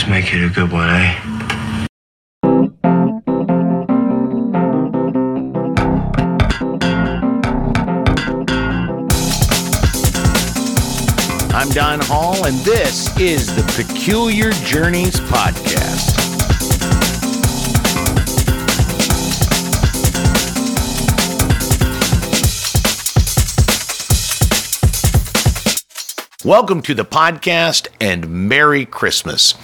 must 0.00 0.10
make 0.10 0.32
it 0.32 0.42
a 0.42 0.48
good 0.48 0.72
one, 0.72 0.88
eh? 0.88 1.20
I'm 11.52 11.68
Don 11.70 12.00
Hall, 12.04 12.46
and 12.46 12.56
this 12.60 13.14
is 13.18 13.54
the 13.54 13.62
Peculiar 13.76 14.52
Journeys 14.64 15.20
Podcast. 15.20 16.16
Welcome 26.42 26.80
to 26.82 26.94
the 26.94 27.04
podcast 27.04 27.88
and 28.00 28.48
Merry 28.48 28.86
Christmas. 28.86 29.54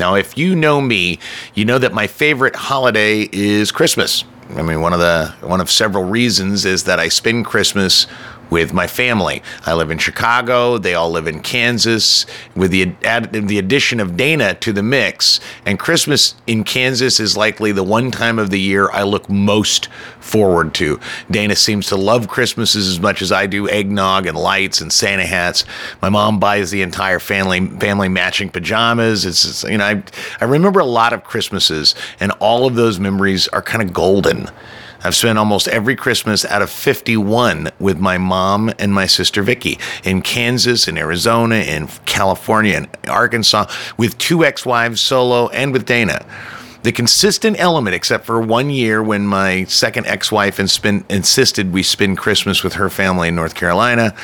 Now, 0.00 0.14
if 0.14 0.38
you 0.38 0.56
know 0.56 0.80
me, 0.80 1.18
you 1.54 1.66
know 1.66 1.76
that 1.76 1.92
my 1.92 2.06
favorite 2.06 2.56
holiday 2.56 3.28
is 3.32 3.70
Christmas. 3.70 4.24
I 4.56 4.62
mean, 4.62 4.80
one 4.80 4.94
of 4.94 4.98
the 4.98 5.32
one 5.42 5.60
of 5.60 5.70
several 5.70 6.04
reasons 6.04 6.64
is 6.64 6.84
that 6.84 6.98
I 6.98 7.08
spend 7.08 7.44
Christmas 7.44 8.06
with 8.50 8.72
my 8.72 8.86
family. 8.86 9.42
I 9.64 9.74
live 9.74 9.90
in 9.90 9.98
Chicago. 9.98 10.76
They 10.76 10.94
all 10.94 11.10
live 11.10 11.26
in 11.26 11.40
Kansas. 11.40 12.26
With 12.54 12.72
the 12.72 12.92
add, 13.04 13.32
the 13.32 13.58
addition 13.58 14.00
of 14.00 14.16
Dana 14.16 14.54
to 14.54 14.72
the 14.72 14.82
mix, 14.82 15.40
and 15.64 15.78
Christmas 15.78 16.34
in 16.46 16.64
Kansas 16.64 17.20
is 17.20 17.36
likely 17.36 17.72
the 17.72 17.84
one 17.84 18.10
time 18.10 18.38
of 18.38 18.50
the 18.50 18.60
year 18.60 18.90
I 18.90 19.04
look 19.04 19.28
most 19.30 19.88
forward 20.20 20.74
to. 20.74 21.00
Dana 21.30 21.56
seems 21.56 21.86
to 21.88 21.96
love 21.96 22.28
Christmases 22.28 22.88
as 22.88 23.00
much 23.00 23.22
as 23.22 23.32
I 23.32 23.46
do 23.46 23.68
eggnog 23.68 24.26
and 24.26 24.36
lights 24.36 24.80
and 24.80 24.92
Santa 24.92 25.26
hats. 25.26 25.64
My 26.02 26.08
mom 26.08 26.38
buys 26.38 26.70
the 26.70 26.82
entire 26.82 27.18
family 27.18 27.66
family 27.66 28.08
matching 28.08 28.50
pajamas. 28.50 29.24
It's, 29.24 29.44
it's 29.44 29.64
you 29.64 29.78
know 29.78 29.84
I 29.84 30.02
I 30.40 30.44
remember 30.44 30.80
a 30.80 30.84
lot 30.84 31.12
of 31.12 31.24
Christmases, 31.24 31.94
and 32.18 32.32
all 32.32 32.66
of 32.66 32.74
those 32.74 32.98
memories 32.98 33.48
are 33.48 33.62
kind 33.62 33.82
of 33.82 33.92
golden. 33.92 34.48
I've 35.02 35.16
spent 35.16 35.38
almost 35.38 35.66
every 35.68 35.96
Christmas 35.96 36.44
out 36.44 36.60
of 36.60 36.70
51 36.70 37.70
with 37.78 37.98
my 37.98 38.18
mom 38.18 38.70
and 38.78 38.92
my 38.92 39.06
sister 39.06 39.42
Vicky 39.42 39.78
in 40.04 40.20
Kansas, 40.20 40.88
in 40.88 40.98
Arizona, 40.98 41.56
in 41.56 41.88
California, 42.04 42.76
in 42.76 43.10
Arkansas, 43.10 43.72
with 43.96 44.18
two 44.18 44.44
ex 44.44 44.66
wives 44.66 45.00
solo 45.00 45.48
and 45.48 45.72
with 45.72 45.86
Dana. 45.86 46.24
The 46.82 46.92
consistent 46.92 47.58
element, 47.58 47.94
except 47.94 48.24
for 48.24 48.40
one 48.40 48.70
year 48.70 49.02
when 49.02 49.26
my 49.26 49.64
second 49.64 50.06
ex 50.06 50.32
wife 50.32 50.58
insisted 50.58 51.72
we 51.72 51.82
spend 51.82 52.16
Christmas 52.16 52.62
with 52.62 52.74
her 52.74 52.88
family 52.88 53.28
in 53.28 53.34
North 53.34 53.54
Carolina, 53.54 54.14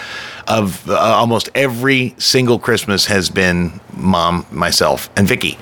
of 0.46 0.88
uh, 0.88 0.96
almost 0.96 1.48
every 1.54 2.14
single 2.18 2.58
Christmas 2.58 3.06
has 3.06 3.28
been 3.28 3.78
mom, 3.94 4.46
myself, 4.50 5.10
and 5.16 5.28
Vicky. 5.28 5.58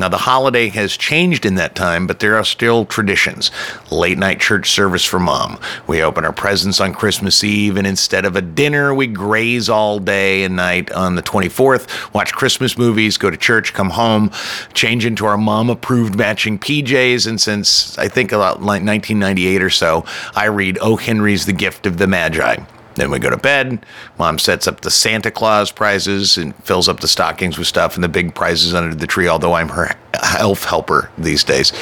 Now, 0.00 0.08
the 0.08 0.16
holiday 0.16 0.70
has 0.70 0.96
changed 0.96 1.44
in 1.44 1.56
that 1.56 1.74
time, 1.74 2.06
but 2.06 2.20
there 2.20 2.36
are 2.36 2.44
still 2.44 2.86
traditions. 2.86 3.50
Late 3.90 4.16
night 4.16 4.40
church 4.40 4.70
service 4.70 5.04
for 5.04 5.20
mom. 5.20 5.60
We 5.86 6.02
open 6.02 6.24
our 6.24 6.32
presents 6.32 6.80
on 6.80 6.94
Christmas 6.94 7.44
Eve, 7.44 7.76
and 7.76 7.86
instead 7.86 8.24
of 8.24 8.34
a 8.34 8.40
dinner, 8.40 8.94
we 8.94 9.06
graze 9.06 9.68
all 9.68 9.98
day 9.98 10.42
and 10.42 10.56
night 10.56 10.90
on 10.90 11.16
the 11.16 11.22
24th, 11.22 12.14
watch 12.14 12.32
Christmas 12.32 12.78
movies, 12.78 13.18
go 13.18 13.28
to 13.28 13.36
church, 13.36 13.74
come 13.74 13.90
home, 13.90 14.30
change 14.72 15.04
into 15.04 15.26
our 15.26 15.36
mom 15.36 15.68
approved 15.68 16.16
matching 16.16 16.58
PJs. 16.58 17.26
And 17.26 17.38
since 17.38 17.98
I 17.98 18.08
think 18.08 18.32
about 18.32 18.62
1998 18.62 19.62
or 19.62 19.68
so, 19.68 20.06
I 20.34 20.46
read 20.46 20.78
O. 20.80 20.96
Henry's 20.96 21.44
The 21.44 21.52
Gift 21.52 21.84
of 21.84 21.98
the 21.98 22.06
Magi. 22.06 22.56
Then 23.00 23.10
we 23.10 23.18
go 23.18 23.30
to 23.30 23.38
bed. 23.38 23.86
Mom 24.18 24.38
sets 24.38 24.68
up 24.68 24.82
the 24.82 24.90
Santa 24.90 25.30
Claus 25.30 25.72
prizes 25.72 26.36
and 26.36 26.54
fills 26.56 26.86
up 26.86 27.00
the 27.00 27.08
stockings 27.08 27.56
with 27.56 27.66
stuff 27.66 27.94
and 27.94 28.04
the 28.04 28.10
big 28.10 28.34
prizes 28.34 28.74
under 28.74 28.94
the 28.94 29.06
tree, 29.06 29.26
although 29.26 29.54
I'm 29.54 29.70
her 29.70 29.96
elf 30.38 30.64
helper 30.64 31.10
these 31.16 31.42
days. 31.42 31.72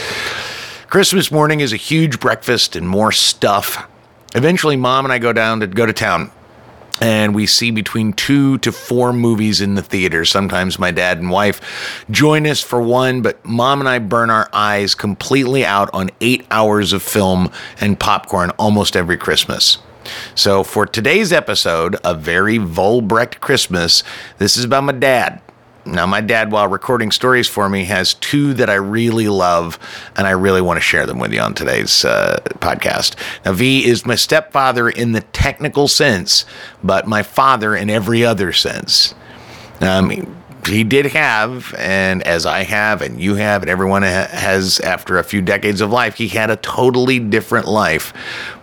Christmas 0.86 1.32
morning 1.32 1.58
is 1.58 1.72
a 1.72 1.76
huge 1.76 2.20
breakfast 2.20 2.76
and 2.76 2.88
more 2.88 3.10
stuff. 3.10 3.84
Eventually, 4.36 4.76
mom 4.76 5.06
and 5.06 5.12
I 5.12 5.18
go 5.18 5.32
down 5.32 5.58
to 5.58 5.66
go 5.66 5.86
to 5.86 5.92
town 5.92 6.30
and 7.00 7.34
we 7.34 7.46
see 7.46 7.72
between 7.72 8.12
two 8.12 8.58
to 8.58 8.70
four 8.70 9.12
movies 9.12 9.60
in 9.60 9.74
the 9.74 9.82
theater. 9.82 10.24
Sometimes 10.24 10.78
my 10.78 10.92
dad 10.92 11.18
and 11.18 11.30
wife 11.30 12.04
join 12.12 12.46
us 12.46 12.62
for 12.62 12.80
one, 12.80 13.22
but 13.22 13.44
mom 13.44 13.80
and 13.80 13.88
I 13.88 13.98
burn 13.98 14.30
our 14.30 14.48
eyes 14.52 14.94
completely 14.94 15.64
out 15.64 15.90
on 15.92 16.10
eight 16.20 16.46
hours 16.52 16.92
of 16.92 17.02
film 17.02 17.50
and 17.80 17.98
popcorn 17.98 18.50
almost 18.50 18.96
every 18.96 19.16
Christmas. 19.16 19.78
So, 20.34 20.62
for 20.62 20.86
today's 20.86 21.32
episode, 21.32 21.96
A 22.04 22.14
Very 22.14 22.58
Volbrecht 22.58 23.40
Christmas, 23.40 24.02
this 24.38 24.56
is 24.56 24.64
about 24.64 24.84
my 24.84 24.92
dad. 24.92 25.40
Now, 25.84 26.06
my 26.06 26.20
dad, 26.20 26.52
while 26.52 26.68
recording 26.68 27.10
stories 27.10 27.48
for 27.48 27.68
me, 27.68 27.84
has 27.84 28.12
two 28.14 28.52
that 28.54 28.68
I 28.68 28.74
really 28.74 29.28
love, 29.28 29.78
and 30.16 30.26
I 30.26 30.32
really 30.32 30.60
want 30.60 30.76
to 30.76 30.82
share 30.82 31.06
them 31.06 31.18
with 31.18 31.32
you 31.32 31.40
on 31.40 31.54
today's 31.54 32.04
uh, 32.04 32.40
podcast. 32.58 33.16
Now, 33.44 33.54
V 33.54 33.86
is 33.86 34.04
my 34.04 34.14
stepfather 34.14 34.90
in 34.90 35.12
the 35.12 35.22
technical 35.22 35.88
sense, 35.88 36.44
but 36.84 37.06
my 37.06 37.22
father 37.22 37.74
in 37.74 37.88
every 37.88 38.24
other 38.24 38.52
sense. 38.52 39.14
Um, 39.80 40.37
he 40.66 40.84
did 40.84 41.06
have, 41.06 41.74
and 41.78 42.22
as 42.22 42.44
I 42.46 42.62
have, 42.64 43.02
and 43.02 43.20
you 43.20 43.36
have, 43.36 43.62
and 43.62 43.70
everyone 43.70 44.02
has 44.02 44.80
after 44.80 45.18
a 45.18 45.24
few 45.24 45.40
decades 45.40 45.80
of 45.80 45.90
life, 45.90 46.16
he 46.16 46.28
had 46.28 46.50
a 46.50 46.56
totally 46.56 47.18
different 47.18 47.66
life 47.66 48.12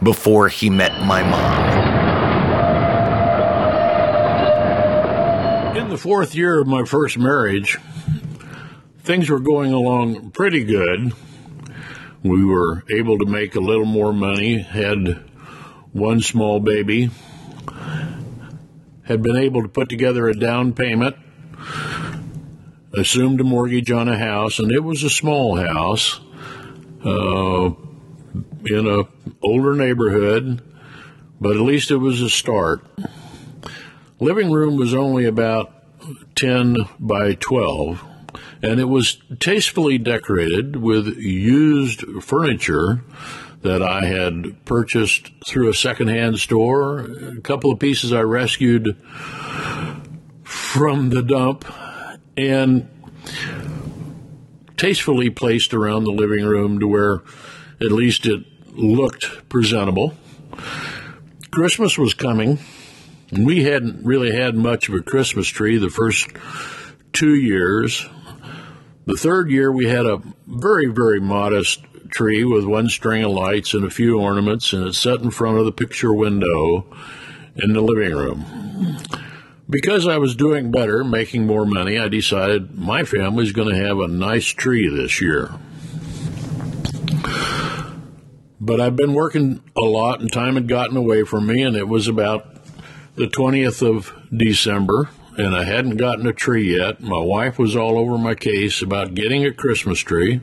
before 0.04 0.48
he 0.50 0.70
met 0.70 1.04
my 1.04 1.24
mom. 1.24 1.96
In 5.78 5.90
the 5.90 5.98
fourth 5.98 6.36
year 6.36 6.62
of 6.62 6.68
my 6.68 6.86
first 6.86 7.18
marriage, 7.18 7.78
things 9.00 9.30
were 9.30 9.40
going 9.40 9.74
along 9.74 10.32
pretty 10.32 10.64
good. 10.64 11.14
We 12.24 12.44
were 12.44 12.84
able 12.90 13.20
to 13.20 13.26
make 13.26 13.56
a 13.56 13.60
little 13.60 13.86
more 13.86 14.14
money, 14.14 14.60
had 14.60 15.24
one 15.92 16.22
small 16.22 16.60
baby, 16.60 17.10
had 19.04 19.22
been 19.22 19.36
able 19.36 19.62
to 19.62 19.70
put 19.70 19.90
together 19.90 20.28
a 20.28 20.34
down 20.34 20.74
payment 20.74 21.16
assumed 22.94 23.42
a 23.42 23.44
mortgage 23.44 23.92
on 23.92 24.08
a 24.08 24.18
house, 24.18 24.60
and 24.60 24.72
it 24.72 24.84
was 24.84 25.04
a 25.04 25.10
small 25.10 25.58
house 25.58 26.20
uh, 27.04 27.72
in 28.66 28.88
a 28.88 29.04
older 29.44 29.76
neighborhood, 29.76 30.62
but 31.40 31.56
at 31.56 31.62
least 31.62 31.92
it 31.92 31.98
was 31.98 32.22
a 32.22 32.30
start. 32.30 32.86
Living 34.20 34.52
room 34.52 34.78
was 34.78 34.94
only 34.94 35.26
about 35.26 35.72
10 36.36 36.76
by 37.00 37.34
12, 37.36 38.04
and 38.62 38.80
it 38.80 38.86
was 38.86 39.18
tastefully 39.40 39.98
decorated 39.98 40.78
with 40.78 41.08
used 41.18 42.02
furniture 42.24 43.04
that 43.62 43.82
I 43.82 44.06
had 44.06 44.64
purchased 44.66 45.32
through 45.46 45.70
a 45.70 45.74
secondhand 45.74 46.38
store, 46.38 47.00
a 47.00 47.42
couple 47.42 47.72
of 47.72 47.80
pieces 47.80 48.14
I 48.14 48.22
rescued 48.22 48.96
from 50.76 51.10
the 51.10 51.24
dump 51.24 51.64
and 52.36 52.90
tastefully 54.76 55.30
placed 55.30 55.74
around 55.74 56.04
the 56.04 56.12
living 56.12 56.44
room 56.44 56.82
to 56.82 56.86
where 56.86 57.22
at 57.80 57.94
least 57.94 58.26
it 58.26 58.44
looked 58.74 59.48
presentable. 59.48 60.14
Christmas 61.50 61.98
was 61.98 62.14
coming, 62.14 62.60
and 63.32 63.46
we 63.46 63.64
hadn't 63.64 64.06
really 64.06 64.36
had 64.36 64.56
much 64.56 64.90
of 64.90 64.96
a 64.96 65.02
Christmas 65.02 65.48
tree 65.48 65.78
the 65.78 65.90
first 65.90 66.28
two 67.14 67.36
years. 67.36 68.06
The 69.06 69.16
third 69.16 69.50
year, 69.50 69.72
we 69.72 69.88
had 69.88 70.06
a 70.06 70.22
very, 70.46 70.88
very 70.88 71.22
modest 71.22 71.86
tree 72.10 72.44
with 72.44 72.66
one 72.66 72.90
string 72.90 73.24
of 73.24 73.32
lights 73.32 73.74
and 73.74 73.86
a 73.86 73.90
few 73.90 74.20
ornaments, 74.20 74.74
and 74.74 74.86
it's 74.86 74.98
set 74.98 75.22
in 75.22 75.32
front 75.32 75.58
of 75.58 75.64
the 75.64 75.72
picture 75.72 76.14
window 76.14 76.86
in 77.56 77.72
the 77.72 77.82
living 77.82 78.14
room. 78.14 79.25
Because 79.68 80.08
I 80.08 80.18
was 80.18 80.36
doing 80.36 80.70
better, 80.70 81.04
making 81.04 81.48
more 81.48 81.66
money, 81.66 81.98
I 81.98 82.08
decided 82.08 82.78
my 82.78 83.04
family's 83.04 83.52
going 83.52 83.74
to 83.74 83.84
have 83.84 84.00
a 84.00 84.08
nice 84.08 84.46
tree 84.46 84.88
this 84.88 85.20
year. 85.20 85.52
But 88.62 88.80
I've 88.80 88.96
been 88.96 89.14
working 89.14 89.64
a 89.76 89.82
lot 89.82 90.22
and 90.22 90.32
time 90.32 90.56
had 90.56 90.68
gotten 90.68 90.96
away 90.98 91.24
from 91.24 91.48
me, 91.48 91.64
and 91.64 91.76
it 91.76 91.88
was 91.88 92.08
about 92.08 92.56
the 93.16 93.28
20th 93.28 93.82
of 93.88 94.14
December, 94.36 95.10
and 95.38 95.56
I 95.56 95.64
hadn't 95.64 95.98
gotten 95.98 96.28
a 96.28 96.34
tree 96.34 96.78
yet. 96.78 97.02
My 97.02 97.20
wife 97.20 97.58
was 97.58 97.76
all 97.76 97.98
over 97.98 98.18
my 98.18 98.36
case 98.36 98.82
about 98.82 99.16
getting 99.16 99.46
a 99.46 99.54
Christmas 99.54 100.00
tree. 100.00 100.42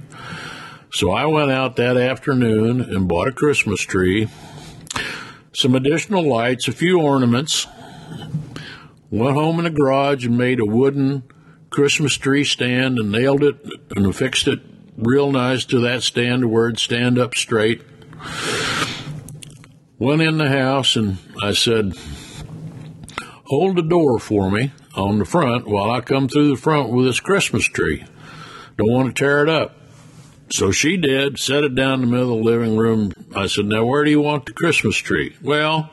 So 0.93 1.13
I 1.13 1.27
went 1.27 1.51
out 1.51 1.77
that 1.77 1.97
afternoon 1.97 2.81
and 2.81 3.09
bought 3.09 3.29
a 3.29 3.33
Christmas 3.33 3.81
tree, 3.81 4.29
some 5.53 5.75
additional 5.75 6.23
lights, 6.23 6.69
a 6.69 6.73
few 6.73 7.01
ornaments, 7.01 7.67
Went 9.13 9.35
home 9.35 9.59
in 9.59 9.65
the 9.65 9.71
garage 9.71 10.25
and 10.25 10.39
made 10.39 10.59
a 10.59 10.65
wooden 10.65 11.25
Christmas 11.69 12.17
tree 12.17 12.45
stand 12.45 12.99
and 12.99 13.13
nailed 13.13 13.45
it 13.45 13.57
and 13.95 14.07
affixed 14.07 14.49
it 14.49 14.61
real 14.97 15.31
nice 15.31 15.67
to 15.67 15.81
that 15.81 16.03
stand 16.03 16.51
where 16.51 16.69
it'd 16.69 16.79
stand 16.79 17.19
up 17.19 17.35
straight. 17.35 17.83
Went 19.99 20.23
in 20.23 20.39
the 20.39 20.49
house 20.49 20.97
and 20.97 21.19
I 21.43 21.53
said, 21.53 21.93
Hold 23.49 23.77
the 23.77 23.83
door 23.83 24.19
for 24.19 24.51
me 24.51 24.73
on 24.95 25.19
the 25.19 25.27
front 25.27 25.69
while 25.69 25.91
I 25.91 26.01
come 26.01 26.27
through 26.27 26.49
the 26.49 26.61
front 26.61 26.89
with 26.89 27.05
this 27.05 27.21
Christmas 27.21 27.67
tree. 27.67 28.07
Don't 28.79 28.91
want 28.91 29.15
to 29.15 29.23
tear 29.23 29.43
it 29.43 29.49
up. 29.51 29.77
So 30.51 30.71
she 30.71 30.97
did, 30.97 31.39
set 31.39 31.65
it 31.65 31.75
down 31.75 32.03
in 32.03 32.11
the 32.11 32.17
middle 32.17 32.39
of 32.39 32.45
the 32.45 32.51
living 32.51 32.79
room. 32.79 33.13
I 33.37 33.47
said, 33.47 33.67
Now, 33.67 33.85
where 33.85 34.05
do 34.05 34.11
you 34.11 34.23
want 34.23 34.47
the 34.47 34.55
Christmas 34.55 34.97
tree? 34.97 35.37
Well, 35.43 35.91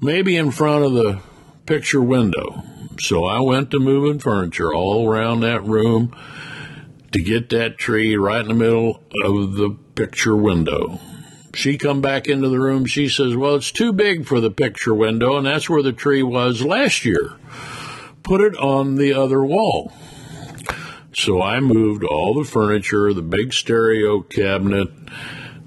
maybe 0.00 0.36
in 0.36 0.52
front 0.52 0.84
of 0.84 0.92
the 0.92 1.20
picture 1.70 2.02
window. 2.02 2.64
So 2.98 3.24
I 3.24 3.38
went 3.38 3.70
to 3.70 3.78
moving 3.78 4.18
furniture 4.18 4.74
all 4.74 5.08
around 5.08 5.42
that 5.42 5.64
room 5.64 6.12
to 7.12 7.22
get 7.22 7.48
that 7.50 7.78
tree 7.78 8.16
right 8.16 8.40
in 8.40 8.48
the 8.48 8.54
middle 8.54 9.04
of 9.22 9.54
the 9.54 9.76
picture 9.94 10.34
window. 10.34 10.98
She 11.54 11.78
come 11.78 12.00
back 12.00 12.26
into 12.26 12.48
the 12.48 12.58
room. 12.58 12.86
She 12.86 13.08
says, 13.08 13.36
"Well, 13.36 13.54
it's 13.54 13.70
too 13.70 13.92
big 13.92 14.26
for 14.26 14.40
the 14.40 14.50
picture 14.50 14.92
window, 14.92 15.36
and 15.36 15.46
that's 15.46 15.70
where 15.70 15.82
the 15.82 15.92
tree 15.92 16.24
was 16.24 16.64
last 16.64 17.04
year. 17.04 17.34
Put 18.24 18.40
it 18.40 18.56
on 18.56 18.96
the 18.96 19.12
other 19.12 19.44
wall." 19.44 19.92
So 21.12 21.40
I 21.40 21.60
moved 21.60 22.02
all 22.02 22.34
the 22.34 22.44
furniture, 22.44 23.14
the 23.14 23.22
big 23.22 23.52
stereo 23.52 24.22
cabinet, 24.22 24.88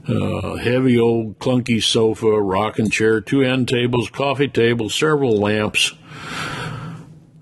uh, 0.07 0.55
heavy 0.55 1.00
old 1.00 1.39
clunky 1.39 1.81
sofa, 1.81 2.27
rocking 2.27 2.89
chair, 2.89 3.21
two 3.21 3.41
end 3.41 3.67
tables, 3.67 4.09
coffee 4.09 4.47
table, 4.47 4.89
several 4.89 5.38
lamps, 5.38 5.94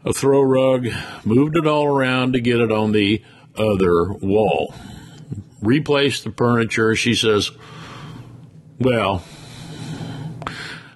a 0.05 0.13
throw 0.13 0.41
rug, 0.41 0.87
moved 1.25 1.57
it 1.57 1.67
all 1.67 1.85
around 1.85 2.33
to 2.33 2.41
get 2.41 2.59
it 2.59 2.71
on 2.71 2.91
the 2.91 3.23
other 3.55 4.13
wall. 4.13 4.73
Replaced 5.61 6.23
the 6.23 6.31
furniture. 6.31 6.95
She 6.95 7.13
says, 7.13 7.51
Well, 8.79 9.23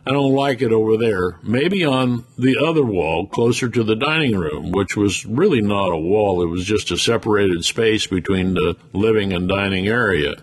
I 0.08 0.12
don't 0.12 0.34
like 0.34 0.62
it 0.62 0.72
over 0.72 0.98
there. 0.98 1.40
Maybe 1.42 1.84
on 1.84 2.26
the 2.38 2.58
other 2.64 2.84
wall, 2.84 3.26
closer 3.26 3.70
to 3.70 3.84
the 3.84 3.96
dining 3.96 4.38
room, 4.38 4.72
which 4.72 4.96
was 4.96 5.26
really 5.26 5.62
not 5.62 5.92
a 5.92 5.98
wall, 5.98 6.44
it 6.44 6.48
was 6.48 6.64
just 6.64 6.92
a 6.92 6.98
separated 6.98 7.66
space 7.66 8.06
between 8.06 8.54
the 8.54 8.78
living 8.94 9.34
and 9.34 9.50
dining 9.50 9.88
area. 9.88 10.36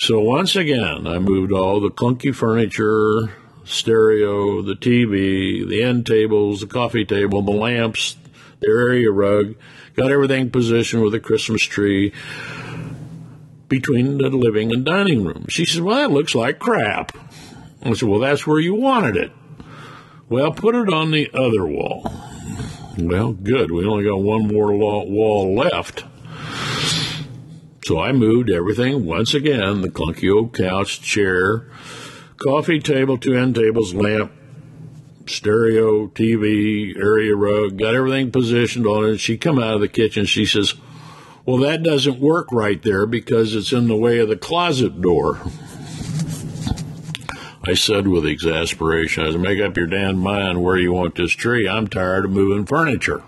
So 0.00 0.20
once 0.20 0.54
again, 0.54 1.08
I 1.08 1.18
moved 1.18 1.52
all 1.52 1.80
the 1.80 1.90
clunky 1.90 2.32
furniture, 2.32 3.34
stereo, 3.64 4.62
the 4.62 4.74
TV, 4.74 5.68
the 5.68 5.82
end 5.82 6.06
tables, 6.06 6.60
the 6.60 6.68
coffee 6.68 7.04
table, 7.04 7.42
the 7.42 7.50
lamps, 7.50 8.16
the 8.60 8.68
area 8.68 9.10
rug, 9.10 9.56
got 9.96 10.12
everything 10.12 10.50
positioned 10.50 11.02
with 11.02 11.14
a 11.14 11.20
Christmas 11.20 11.62
tree 11.62 12.12
between 13.68 14.18
the 14.18 14.28
living 14.28 14.72
and 14.72 14.84
dining 14.84 15.24
room. 15.24 15.46
She 15.48 15.64
said, 15.66 15.82
Well, 15.82 15.96
that 15.96 16.12
looks 16.14 16.32
like 16.32 16.60
crap. 16.60 17.10
I 17.82 17.92
said, 17.94 18.08
Well, 18.08 18.20
that's 18.20 18.46
where 18.46 18.60
you 18.60 18.76
wanted 18.76 19.16
it. 19.16 19.32
Well, 20.28 20.52
put 20.52 20.76
it 20.76 20.92
on 20.92 21.10
the 21.10 21.28
other 21.34 21.66
wall. 21.66 22.08
Well, 22.96 23.32
good. 23.32 23.72
We 23.72 23.84
only 23.84 24.04
got 24.04 24.20
one 24.20 24.46
more 24.46 24.72
wall 24.72 25.56
left. 25.56 26.04
So 27.88 27.98
I 27.98 28.12
moved 28.12 28.50
everything 28.50 29.06
once 29.06 29.32
again 29.32 29.80
the 29.80 29.88
clunky 29.88 30.30
old 30.30 30.52
couch, 30.52 31.00
chair, 31.00 31.70
coffee 32.36 32.80
table, 32.80 33.16
two 33.16 33.34
end 33.34 33.54
tables, 33.54 33.94
lamp, 33.94 34.30
stereo, 35.24 36.08
TV, 36.08 36.94
area 36.94 37.34
rug, 37.34 37.78
got 37.78 37.94
everything 37.94 38.30
positioned 38.30 38.86
on 38.86 39.06
it. 39.06 39.20
She 39.20 39.38
come 39.38 39.58
out 39.58 39.72
of 39.72 39.80
the 39.80 39.88
kitchen. 39.88 40.26
She 40.26 40.44
says, 40.44 40.74
well, 41.46 41.56
that 41.56 41.82
doesn't 41.82 42.20
work 42.20 42.52
right 42.52 42.82
there 42.82 43.06
because 43.06 43.54
it's 43.54 43.72
in 43.72 43.88
the 43.88 43.96
way 43.96 44.18
of 44.18 44.28
the 44.28 44.36
closet 44.36 45.00
door. 45.00 45.40
I 47.66 47.72
said 47.72 48.06
with 48.06 48.26
exasperation, 48.26 49.24
I 49.24 49.30
said, 49.30 49.40
make 49.40 49.62
up 49.62 49.78
your 49.78 49.86
damn 49.86 50.18
mind 50.18 50.62
where 50.62 50.76
you 50.76 50.92
want 50.92 51.14
this 51.14 51.32
tree. 51.32 51.66
I'm 51.66 51.86
tired 51.86 52.26
of 52.26 52.32
moving 52.32 52.66
furniture. 52.66 53.22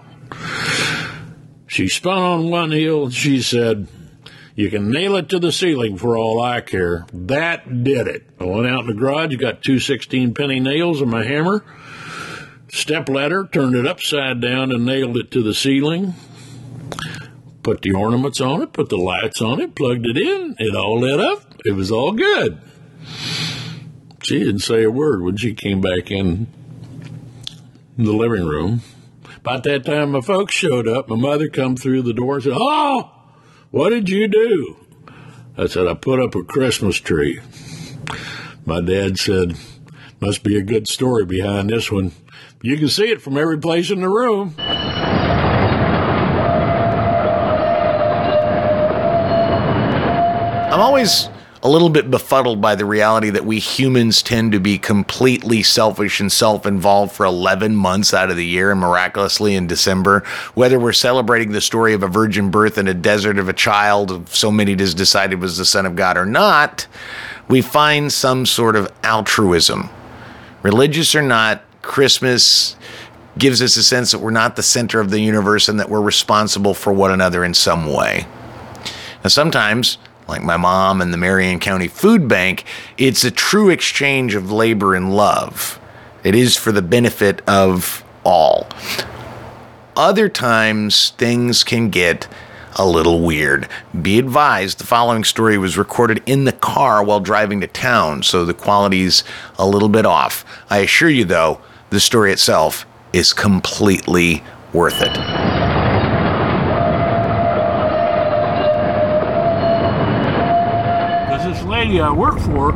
She 1.66 1.88
spun 1.88 2.18
on 2.18 2.50
one 2.50 2.72
heel 2.72 3.04
and 3.04 3.14
she 3.14 3.40
said, 3.40 3.88
you 4.60 4.68
can 4.68 4.90
nail 4.90 5.16
it 5.16 5.30
to 5.30 5.38
the 5.38 5.52
ceiling 5.52 5.96
for 5.96 6.18
all 6.18 6.42
I 6.42 6.60
care. 6.60 7.06
That 7.14 7.82
did 7.82 8.06
it. 8.06 8.28
I 8.38 8.44
went 8.44 8.66
out 8.66 8.80
in 8.80 8.88
the 8.88 8.92
garage, 8.92 9.34
got 9.36 9.62
two 9.62 9.78
16 9.78 10.34
penny 10.34 10.60
nails 10.60 11.00
and 11.00 11.10
my 11.10 11.24
hammer, 11.24 11.64
step 12.68 13.08
ladder, 13.08 13.48
turned 13.50 13.74
it 13.74 13.86
upside 13.86 14.42
down 14.42 14.70
and 14.70 14.84
nailed 14.84 15.16
it 15.16 15.30
to 15.30 15.42
the 15.42 15.54
ceiling. 15.54 16.12
Put 17.62 17.80
the 17.80 17.92
ornaments 17.92 18.38
on 18.38 18.60
it, 18.60 18.74
put 18.74 18.90
the 18.90 18.98
lights 18.98 19.40
on 19.40 19.60
it, 19.60 19.74
plugged 19.74 20.06
it 20.06 20.18
in, 20.18 20.56
it 20.58 20.76
all 20.76 21.00
lit 21.00 21.20
up. 21.20 21.54
It 21.64 21.72
was 21.72 21.90
all 21.90 22.12
good. 22.12 22.60
She 24.22 24.40
didn't 24.40 24.60
say 24.60 24.84
a 24.84 24.90
word 24.90 25.22
when 25.22 25.38
she 25.38 25.54
came 25.54 25.80
back 25.80 26.10
in 26.10 26.48
the 27.96 28.12
living 28.12 28.46
room. 28.46 28.82
About 29.38 29.62
that 29.64 29.86
time, 29.86 30.12
my 30.12 30.20
folks 30.20 30.54
showed 30.54 30.86
up. 30.86 31.08
My 31.08 31.16
mother 31.16 31.48
come 31.48 31.76
through 31.76 32.02
the 32.02 32.12
door 32.12 32.34
and 32.34 32.44
said, 32.44 32.52
"Oh, 32.54 33.10
what 33.70 33.90
did 33.90 34.08
you 34.08 34.28
do?" 34.28 34.76
I 35.56 35.66
said, 35.66 35.86
"I 35.86 35.94
put 35.94 36.20
up 36.20 36.34
a 36.34 36.42
Christmas 36.42 36.96
tree." 36.96 37.40
My 38.64 38.80
dad 38.80 39.18
said, 39.18 39.56
"Must 40.20 40.42
be 40.42 40.56
a 40.56 40.62
good 40.62 40.88
story 40.88 41.24
behind 41.24 41.70
this 41.70 41.90
one. 41.90 42.12
You 42.62 42.76
can 42.76 42.88
see 42.88 43.08
it 43.10 43.22
from 43.22 43.38
every 43.38 43.58
place 43.58 43.90
in 43.90 44.00
the 44.00 44.08
room." 44.08 44.54
I'm 50.72 50.80
always 50.80 51.28
a 51.62 51.68
little 51.68 51.90
bit 51.90 52.10
befuddled 52.10 52.60
by 52.60 52.74
the 52.74 52.86
reality 52.86 53.28
that 53.28 53.44
we 53.44 53.58
humans 53.58 54.22
tend 54.22 54.52
to 54.52 54.58
be 54.58 54.78
completely 54.78 55.62
selfish 55.62 56.18
and 56.18 56.32
self 56.32 56.64
involved 56.64 57.12
for 57.12 57.26
11 57.26 57.76
months 57.76 58.14
out 58.14 58.30
of 58.30 58.36
the 58.36 58.46
year 58.46 58.70
and 58.70 58.80
miraculously 58.80 59.54
in 59.54 59.66
December. 59.66 60.20
Whether 60.54 60.78
we're 60.80 60.92
celebrating 60.92 61.52
the 61.52 61.60
story 61.60 61.92
of 61.92 62.02
a 62.02 62.08
virgin 62.08 62.50
birth 62.50 62.78
in 62.78 62.88
a 62.88 62.94
desert 62.94 63.38
of 63.38 63.48
a 63.48 63.52
child 63.52 64.28
so 64.30 64.50
many 64.50 64.74
has 64.76 64.94
decided 64.94 65.40
was 65.40 65.58
the 65.58 65.66
Son 65.66 65.84
of 65.84 65.96
God 65.96 66.16
or 66.16 66.24
not, 66.24 66.86
we 67.48 67.60
find 67.60 68.10
some 68.10 68.46
sort 68.46 68.74
of 68.74 68.90
altruism. 69.02 69.90
Religious 70.62 71.14
or 71.14 71.22
not, 71.22 71.62
Christmas 71.82 72.76
gives 73.36 73.60
us 73.60 73.76
a 73.76 73.82
sense 73.82 74.12
that 74.12 74.18
we're 74.20 74.30
not 74.30 74.56
the 74.56 74.62
center 74.62 75.00
of 75.00 75.10
the 75.10 75.20
universe 75.20 75.68
and 75.68 75.78
that 75.78 75.90
we're 75.90 76.00
responsible 76.00 76.74
for 76.74 76.92
one 76.92 77.10
another 77.10 77.44
in 77.44 77.52
some 77.52 77.92
way. 77.92 78.26
Now, 79.22 79.28
sometimes 79.28 79.98
like 80.30 80.42
my 80.42 80.56
mom 80.56 81.02
and 81.02 81.12
the 81.12 81.18
Marion 81.18 81.58
County 81.58 81.88
Food 81.88 82.28
Bank, 82.28 82.64
it's 82.96 83.24
a 83.24 83.30
true 83.30 83.68
exchange 83.68 84.34
of 84.34 84.50
labor 84.50 84.94
and 84.94 85.14
love. 85.14 85.78
It 86.24 86.34
is 86.34 86.56
for 86.56 86.72
the 86.72 86.82
benefit 86.82 87.42
of 87.48 88.04
all. 88.24 88.68
Other 89.96 90.28
times, 90.28 91.10
things 91.18 91.64
can 91.64 91.90
get 91.90 92.28
a 92.76 92.86
little 92.86 93.20
weird. 93.20 93.68
Be 94.00 94.18
advised, 94.18 94.78
the 94.78 94.86
following 94.86 95.24
story 95.24 95.58
was 95.58 95.76
recorded 95.76 96.22
in 96.26 96.44
the 96.44 96.52
car 96.52 97.02
while 97.02 97.20
driving 97.20 97.60
to 97.60 97.66
town, 97.66 98.22
so 98.22 98.44
the 98.44 98.54
quality's 98.54 99.24
a 99.58 99.66
little 99.66 99.88
bit 99.88 100.06
off. 100.06 100.44
I 100.70 100.78
assure 100.78 101.10
you, 101.10 101.24
though, 101.24 101.60
the 101.90 102.00
story 102.00 102.32
itself 102.32 102.86
is 103.12 103.32
completely 103.32 104.44
worth 104.72 105.02
it. 105.02 105.69
Lady 111.80 111.98
I 111.98 112.10
worked 112.10 112.42
for, 112.42 112.72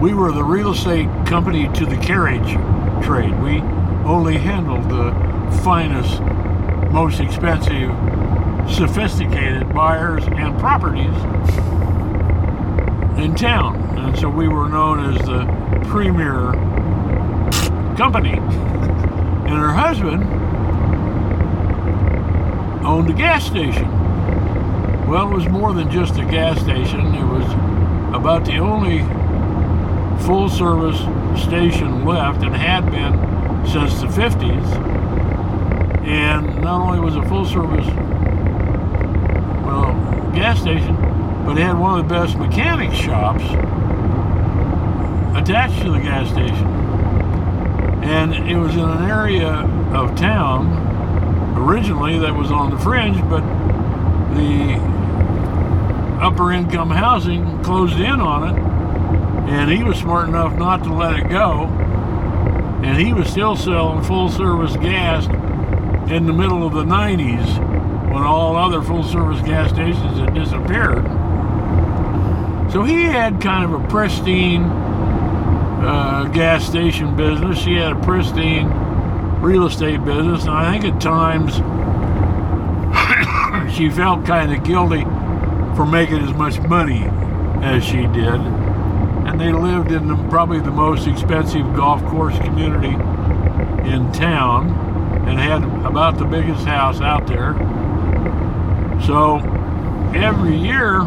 we 0.00 0.12
were 0.12 0.32
the 0.32 0.42
real 0.42 0.72
estate 0.72 1.06
company 1.24 1.68
to 1.74 1.86
the 1.86 1.96
carriage 1.98 2.50
trade. 3.04 3.32
We 3.40 3.60
only 4.04 4.36
handled 4.36 4.90
the 4.90 5.12
finest, 5.62 6.20
most 6.90 7.20
expensive, 7.20 7.92
sophisticated 8.68 9.72
buyers 9.72 10.24
and 10.26 10.58
properties 10.58 11.14
in 13.22 13.36
town. 13.36 13.76
And 13.96 14.18
so 14.18 14.28
we 14.28 14.48
were 14.48 14.68
known 14.68 15.14
as 15.14 15.24
the 15.24 15.46
premier 15.90 16.54
company. 17.96 18.36
And 18.36 19.56
her 19.56 19.72
husband 19.72 20.24
owned 22.84 23.10
a 23.10 23.12
gas 23.12 23.46
station. 23.46 23.89
Well, 25.10 25.28
it 25.28 25.34
was 25.34 25.48
more 25.48 25.72
than 25.72 25.90
just 25.90 26.18
a 26.18 26.24
gas 26.24 26.60
station. 26.60 27.00
It 27.16 27.24
was 27.24 27.44
about 28.14 28.44
the 28.44 28.58
only 28.58 29.00
full 30.24 30.48
service 30.48 31.00
station 31.42 32.04
left 32.04 32.44
and 32.44 32.54
had 32.54 32.88
been 32.92 33.14
since 33.66 34.00
the 34.00 34.06
50s. 34.06 34.64
And 36.06 36.62
not 36.62 36.80
only 36.80 37.00
was 37.00 37.16
it 37.16 37.24
a 37.24 37.28
full 37.28 37.44
service, 37.44 37.84
well, 39.66 39.94
gas 40.32 40.60
station, 40.60 40.94
but 41.44 41.58
it 41.58 41.62
had 41.62 41.76
one 41.76 41.98
of 41.98 42.08
the 42.08 42.14
best 42.14 42.38
mechanic 42.38 42.92
shops 42.92 43.42
attached 45.36 45.82
to 45.82 45.90
the 45.90 45.98
gas 45.98 46.30
station. 46.30 46.68
And 48.04 48.32
it 48.48 48.56
was 48.56 48.76
in 48.76 48.88
an 48.88 49.10
area 49.10 49.54
of 49.92 50.14
town 50.14 50.68
originally 51.58 52.16
that 52.20 52.32
was 52.32 52.52
on 52.52 52.70
the 52.70 52.78
fringe, 52.78 53.20
but 53.28 53.40
the 54.36 54.89
upper 56.20 56.52
income 56.52 56.90
housing 56.90 57.62
closed 57.62 57.98
in 57.98 58.20
on 58.20 58.48
it, 58.48 59.50
and 59.50 59.70
he 59.70 59.82
was 59.82 59.98
smart 59.98 60.28
enough 60.28 60.54
not 60.54 60.84
to 60.84 60.92
let 60.92 61.18
it 61.18 61.28
go. 61.30 61.64
And 62.84 62.98
he 62.98 63.12
was 63.12 63.28
still 63.28 63.56
selling 63.56 64.02
full 64.04 64.28
service 64.28 64.76
gas 64.76 65.26
in 66.10 66.26
the 66.26 66.32
middle 66.32 66.66
of 66.66 66.74
the 66.74 66.84
90s 66.84 68.12
when 68.12 68.22
all 68.22 68.56
other 68.56 68.82
full 68.82 69.02
service 69.02 69.40
gas 69.42 69.70
stations 69.70 70.18
had 70.18 70.34
disappeared. 70.34 71.04
So 72.70 72.82
he 72.84 73.02
had 73.02 73.40
kind 73.40 73.64
of 73.64 73.82
a 73.82 73.88
pristine 73.88 74.64
uh, 74.64 76.30
gas 76.32 76.66
station 76.66 77.16
business. 77.16 77.58
She 77.58 77.74
had 77.74 77.92
a 77.92 78.00
pristine 78.02 78.68
real 79.40 79.66
estate 79.66 80.04
business, 80.04 80.42
and 80.42 80.50
I 80.50 80.78
think 80.78 80.94
at 80.94 81.00
times 81.00 81.54
she 83.76 83.88
felt 83.88 84.26
kind 84.26 84.52
of 84.52 84.62
guilty 84.64 85.04
for 85.80 85.86
making 85.86 86.18
as 86.18 86.34
much 86.34 86.60
money 86.68 87.04
as 87.64 87.82
she 87.82 88.02
did. 88.08 88.38
And 89.24 89.40
they 89.40 89.50
lived 89.50 89.90
in 89.90 90.08
the, 90.08 90.16
probably 90.28 90.60
the 90.60 90.70
most 90.70 91.06
expensive 91.06 91.74
golf 91.74 92.04
course 92.04 92.38
community 92.40 92.92
in 93.88 94.12
town 94.12 94.68
and 95.26 95.38
had 95.38 95.64
about 95.86 96.18
the 96.18 96.26
biggest 96.26 96.66
house 96.66 97.00
out 97.00 97.26
there. 97.26 97.54
So 99.06 99.38
every 100.14 100.54
year, 100.54 101.00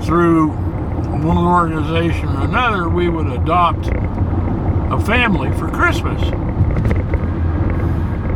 through 0.00 0.48
one 0.48 1.46
organization 1.46 2.28
or 2.30 2.42
another, 2.42 2.88
we 2.88 3.08
would 3.08 3.28
adopt 3.28 3.86
a 3.86 5.00
family 5.06 5.56
for 5.56 5.70
Christmas. 5.70 6.20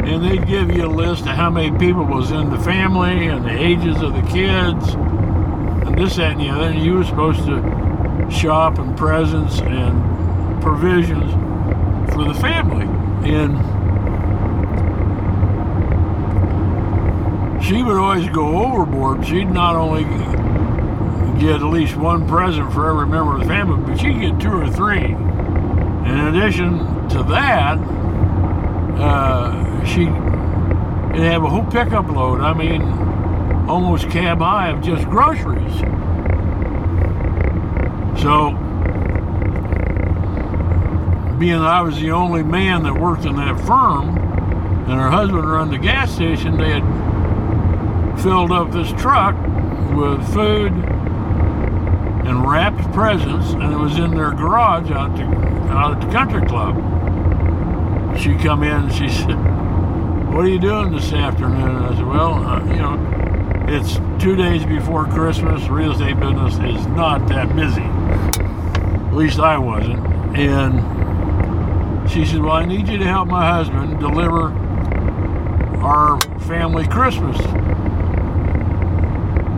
And 0.08 0.24
they'd 0.24 0.46
give 0.46 0.74
you 0.74 0.86
a 0.86 0.88
list 0.88 1.22
of 1.22 1.36
how 1.36 1.50
many 1.50 1.70
people 1.78 2.02
was 2.02 2.30
in 2.30 2.48
the 2.48 2.58
family 2.58 3.26
and 3.26 3.44
the 3.44 3.50
ages 3.50 4.00
of 4.00 4.14
the 4.14 4.22
kids 4.22 4.94
and 4.94 5.98
this, 5.98 6.16
that, 6.16 6.32
and 6.32 6.40
the 6.40 6.48
other. 6.48 6.70
And 6.70 6.82
you 6.82 6.94
were 6.94 7.04
supposed 7.04 7.44
to 7.44 8.30
shop 8.30 8.78
and 8.78 8.96
presents 8.96 9.60
and 9.60 10.62
provisions 10.62 11.30
for 12.14 12.24
the 12.24 12.32
family. 12.40 12.86
And 13.30 13.58
she 17.62 17.82
would 17.82 17.98
always 17.98 18.30
go 18.30 18.64
overboard. 18.64 19.26
She'd 19.26 19.50
not 19.50 19.76
only 19.76 20.04
get 21.38 21.56
at 21.56 21.66
least 21.66 21.96
one 21.96 22.26
present 22.26 22.72
for 22.72 22.88
every 22.88 23.06
member 23.06 23.34
of 23.34 23.40
the 23.40 23.46
family, 23.46 23.84
but 23.86 24.00
she'd 24.00 24.18
get 24.18 24.40
two 24.40 24.52
or 24.52 24.68
three. 24.70 25.04
In 25.04 26.34
addition 26.34 27.08
to 27.10 27.22
that, 27.24 27.78
uh, 28.98 29.67
she 29.88 30.04
would 30.04 31.26
have 31.26 31.42
a 31.42 31.48
whole 31.48 31.64
pickup 31.64 32.08
load. 32.08 32.40
I 32.40 32.52
mean, 32.52 32.82
almost 33.68 34.08
cab 34.10 34.38
high 34.38 34.70
of 34.70 34.82
just 34.82 35.04
groceries. 35.08 35.78
So, 38.20 38.50
being 41.38 41.54
I 41.54 41.80
was 41.82 42.00
the 42.00 42.10
only 42.10 42.42
man 42.42 42.82
that 42.82 42.94
worked 42.94 43.24
in 43.24 43.36
that 43.36 43.58
firm, 43.60 44.16
and 44.88 45.00
her 45.00 45.10
husband 45.10 45.48
run 45.50 45.70
the 45.70 45.78
gas 45.78 46.14
station, 46.14 46.56
they 46.56 46.80
had 46.80 48.22
filled 48.22 48.50
up 48.50 48.72
this 48.72 48.90
truck 49.00 49.36
with 49.94 50.26
food 50.32 50.72
and 52.26 52.46
wrapped 52.46 52.92
presents, 52.92 53.52
and 53.52 53.72
it 53.72 53.78
was 53.78 53.98
in 53.98 54.10
their 54.10 54.32
garage 54.32 54.90
out, 54.90 55.16
to, 55.16 55.22
out 55.70 55.96
at 55.96 56.00
the 56.00 56.12
country 56.12 56.46
club. 56.46 56.76
She 58.18 58.34
come 58.34 58.62
in 58.64 58.84
and 58.84 58.92
she 58.92 59.08
said, 59.08 59.57
"What 60.30 60.44
are 60.44 60.48
you 60.48 60.58
doing 60.58 60.92
this 60.92 61.12
afternoon?" 61.12 61.76
And 61.76 61.86
I 61.86 61.94
said, 61.94 62.06
"Well, 62.06 62.34
uh, 62.34 62.60
you 62.64 62.76
know, 62.76 62.96
it's 63.66 63.98
two 64.22 64.36
days 64.36 64.64
before 64.64 65.04
Christmas. 65.06 65.68
Real 65.68 65.92
estate 65.92 66.18
business 66.20 66.54
is 66.54 66.86
not 66.88 67.26
that 67.28 67.54
busy. 67.56 67.82
At 67.82 69.14
least 69.14 69.40
I 69.40 69.58
wasn't." 69.58 70.04
And 70.36 70.80
she 72.10 72.24
said, 72.24 72.40
"Well, 72.40 72.52
I 72.52 72.64
need 72.64 72.88
you 72.88 72.98
to 72.98 73.04
help 73.04 73.28
my 73.28 73.46
husband 73.50 73.98
deliver 73.98 74.52
our 75.82 76.20
family 76.40 76.86
Christmas. 76.86 77.36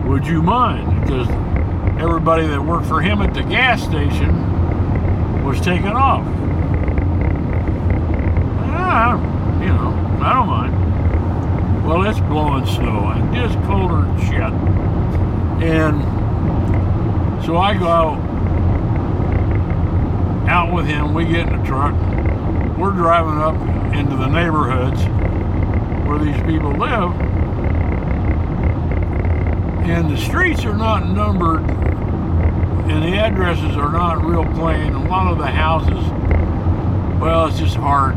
Would 0.05 0.25
you 0.27 0.41
mind?" 0.41 1.01
Because 1.01 1.27
everybody 1.99 2.47
that 2.47 2.63
worked 2.63 2.87
for 2.87 3.01
him 3.01 3.21
at 3.21 3.33
the 3.33 3.43
gas 3.43 3.83
station 3.83 5.43
was 5.45 5.61
taken 5.61 5.93
off. 5.93 6.25
Know, 8.67 9.30
I 10.23 10.33
don't 10.33 10.47
mind. 10.47 11.85
Well, 11.85 12.03
it's 12.03 12.19
blowing 12.19 12.65
snow 12.67 13.09
and 13.09 13.35
it's 13.35 13.55
colder 13.65 14.01
than 14.01 14.19
shit. 14.21 14.53
And 15.67 16.01
so 17.43 17.57
I 17.57 17.75
go 17.75 17.87
out, 17.87 18.19
out 20.47 20.73
with 20.73 20.85
him. 20.85 21.15
We 21.15 21.25
get 21.25 21.47
in 21.47 21.59
the 21.59 21.65
truck. 21.65 21.93
We're 22.77 22.91
driving 22.91 23.39
up 23.39 23.55
into 23.95 24.15
the 24.15 24.27
neighborhoods 24.27 25.01
where 26.07 26.19
these 26.19 26.39
people 26.43 26.71
live. 26.71 27.19
And 29.89 30.11
the 30.11 30.17
streets 30.17 30.65
are 30.65 30.77
not 30.77 31.07
numbered 31.07 31.61
and 32.91 33.03
the 33.03 33.17
addresses 33.17 33.75
are 33.75 33.91
not 33.91 34.23
real 34.23 34.45
plain. 34.53 34.93
A 34.93 35.09
lot 35.09 35.31
of 35.31 35.39
the 35.39 35.47
houses, 35.47 37.19
well, 37.19 37.47
it's 37.47 37.57
just 37.57 37.75
hard 37.75 38.15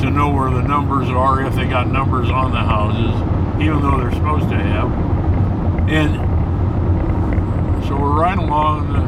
to 0.00 0.10
know 0.10 0.30
where 0.30 0.50
the 0.50 0.62
numbers 0.62 1.08
are 1.08 1.42
if 1.42 1.54
they 1.54 1.66
got 1.66 1.88
numbers 1.88 2.30
on 2.30 2.50
the 2.52 2.58
houses, 2.58 3.14
even 3.60 3.80
though 3.82 3.96
they're 3.98 4.12
supposed 4.12 4.48
to 4.50 4.56
have. 4.56 4.90
And 5.88 6.14
so 7.86 7.96
we're 7.96 8.20
riding 8.20 8.44
along, 8.44 8.92
the 8.92 9.02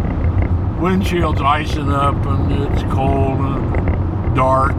windshield's 0.80 1.40
icing 1.40 1.90
up, 1.90 2.14
and 2.26 2.52
it's 2.52 2.82
cold 2.92 3.38
and 3.40 4.34
dark. 4.34 4.74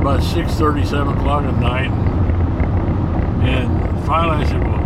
About 0.00 0.20
6:30, 0.20 0.84
7 0.84 1.16
o'clock 1.16 1.44
at 1.44 1.58
night, 1.58 1.90
and 3.42 4.04
finally 4.04 4.44
I 4.44 4.46
said, 4.46 4.62
"Well, 4.62 4.80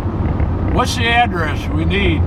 what's 0.73 0.95
the 0.95 1.07
address 1.07 1.67
we 1.69 1.85
need?" 1.85 2.21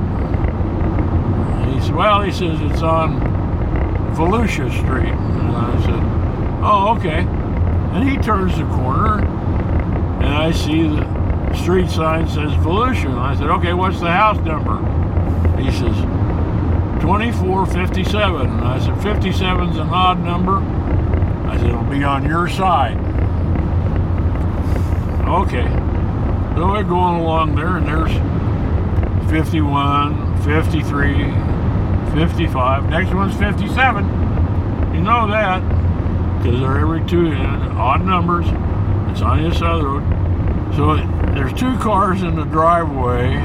He 1.73 1.81
said, 1.81 1.97
well, 1.97 2.21
he 2.23 2.31
says 2.31 2.61
it's 2.61 2.83
on 2.83 3.19
Volusia 4.15 4.71
Street. 4.71 5.13
And 5.13 5.57
I 5.57 5.81
said, 5.81 6.03
oh, 6.63 6.95
okay. 6.97 7.27
And 7.93 8.09
he 8.09 8.17
turns 8.17 8.57
the 8.57 8.65
corner, 8.65 9.21
and 9.21 10.35
I 10.35 10.51
see 10.51 10.89
the 10.89 11.55
street 11.55 11.91
sign 11.91 12.27
says 12.27 12.53
Volusia. 12.65 13.17
I 13.19 13.37
said, 13.37 13.51
okay, 13.51 13.75
what's 13.75 14.01
the 14.01 14.11
house 14.11 14.39
number? 14.39 14.79
He 15.61 15.71
says, 15.71 15.95
2457. 17.03 18.47
And 18.47 18.61
I 18.65 18.79
said, 18.79 18.95
57's 18.95 19.77
an 19.77 19.89
odd 19.89 20.21
number. 20.21 20.57
I 21.49 21.57
said, 21.59 21.67
it'll 21.67 21.83
be 21.85 22.03
on 22.03 22.25
your 22.25 22.49
side. 22.49 22.97
Okay. 25.29 25.69
So 26.57 26.69
we're 26.69 26.83
going 26.85 27.21
along 27.21 27.55
there, 27.55 27.77
and 27.77 27.87
there's 27.87 28.13
51, 29.31 30.43
53, 30.43 31.15
55. 32.15 32.89
Next 32.91 33.15
one's 33.15 33.37
57. 33.37 34.05
You 34.95 35.01
know 35.01 35.27
that 35.29 35.63
because 36.43 36.59
they're 36.59 36.79
every 36.79 37.07
two 37.07 37.29
uh, 37.29 37.75
odd 37.79 38.05
numbers. 38.05 38.47
It's 39.13 39.23
on 39.23 39.49
this 39.49 39.63
other 39.63 39.87
road. 39.87 40.75
So 40.75 40.97
there's 41.35 41.53
two 41.53 41.77
cars 41.79 42.23
in 42.23 42.35
the 42.35 42.45
driveway, 42.45 43.37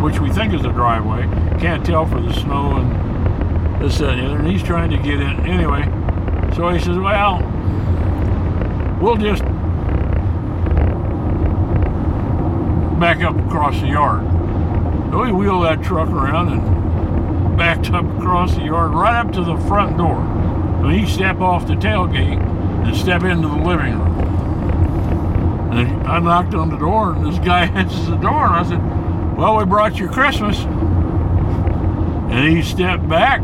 which 0.00 0.20
we 0.20 0.30
think 0.30 0.54
is 0.54 0.62
the 0.62 0.70
driveway. 0.70 1.22
Can't 1.58 1.84
tell 1.84 2.06
for 2.06 2.20
the 2.20 2.32
snow 2.32 2.76
and 2.76 3.82
this 3.82 3.98
and 3.98 4.20
the 4.20 4.26
other. 4.26 4.38
And 4.38 4.46
he's 4.46 4.62
trying 4.62 4.90
to 4.90 4.96
get 4.96 5.20
in 5.20 5.44
anyway. 5.44 5.82
So 6.54 6.68
he 6.68 6.78
says, 6.78 6.96
"Well, 6.96 7.40
we'll 9.00 9.16
just 9.16 9.42
back 13.00 13.22
up 13.22 13.36
across 13.46 13.80
the 13.80 13.88
yard." 13.88 14.22
So 15.10 15.22
we 15.24 15.32
wheel 15.32 15.60
that 15.62 15.82
truck 15.82 16.10
around 16.10 16.52
and 16.52 17.56
backed 17.56 17.90
up 17.90 18.04
across 18.18 18.54
the 18.54 18.62
yard 18.62 18.92
right 18.92 19.18
up 19.18 19.32
to 19.32 19.42
the 19.42 19.56
front 19.66 19.96
door. 19.96 20.45
So 20.86 20.92
he 20.92 21.04
step 21.04 21.40
off 21.40 21.66
the 21.66 21.74
tailgate 21.74 22.40
and 22.86 22.96
step 22.96 23.24
into 23.24 23.48
the 23.48 23.56
living 23.56 23.98
room. 23.98 25.72
And 25.72 26.06
I 26.06 26.20
knocked 26.20 26.54
on 26.54 26.70
the 26.70 26.76
door, 26.76 27.12
and 27.12 27.26
this 27.26 27.40
guy 27.40 27.64
answers 27.74 28.06
the 28.06 28.14
door, 28.14 28.46
and 28.46 28.54
I 28.54 28.62
said, 28.62 29.36
"Well, 29.36 29.56
we 29.56 29.64
brought 29.64 29.98
you 29.98 30.06
Christmas." 30.06 30.60
And 32.30 32.56
he 32.56 32.62
stepped 32.62 33.08
back. 33.08 33.40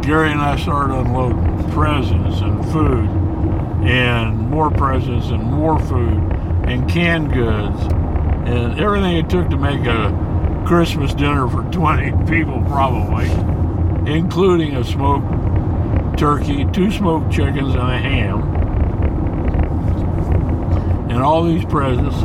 Gary 0.00 0.32
and 0.32 0.40
I 0.40 0.56
started 0.56 0.94
unloading 0.94 1.70
presents 1.72 2.40
and 2.40 2.64
food, 2.72 3.10
and 3.86 4.48
more 4.48 4.70
presents 4.70 5.26
and 5.26 5.42
more 5.42 5.78
food, 5.78 6.16
and 6.64 6.88
canned 6.88 7.34
goods, 7.34 7.82
and 8.48 8.80
everything 8.80 9.18
it 9.18 9.28
took 9.28 9.50
to 9.50 9.58
make 9.58 9.84
a 9.84 10.64
Christmas 10.66 11.12
dinner 11.12 11.46
for 11.50 11.64
20 11.70 12.24
people, 12.30 12.62
probably, 12.62 13.28
including 14.10 14.74
a 14.74 14.82
smoked 14.82 15.37
turkey, 16.18 16.66
two 16.72 16.90
smoked 16.90 17.32
chickens, 17.32 17.74
and 17.74 17.90
a 17.90 17.98
ham, 17.98 18.42
and 21.10 21.22
all 21.22 21.44
these 21.44 21.64
presents. 21.64 22.16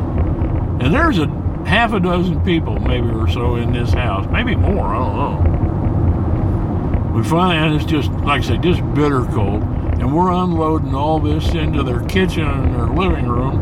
And 0.83 0.93
there's 0.93 1.19
a 1.19 1.27
half 1.65 1.93
a 1.93 1.99
dozen 1.99 2.43
people, 2.43 2.79
maybe 2.79 3.07
or 3.09 3.27
so, 3.29 3.55
in 3.55 3.71
this 3.71 3.93
house, 3.93 4.25
maybe 4.31 4.55
more. 4.55 4.87
I 4.87 4.97
don't 4.97 5.15
know. 5.15 7.13
We 7.15 7.23
finally, 7.23 7.57
and 7.57 7.75
it's 7.75 7.85
just 7.89 8.11
like 8.11 8.41
I 8.41 8.45
say, 8.45 8.57
just 8.57 8.81
bitter 8.95 9.23
cold, 9.25 9.61
and 9.61 10.13
we're 10.15 10.31
unloading 10.31 10.95
all 10.95 11.19
this 11.19 11.53
into 11.53 11.83
their 11.83 12.01
kitchen 12.07 12.47
and 12.47 12.73
their 12.73 12.87
living 12.87 13.27
room. 13.27 13.59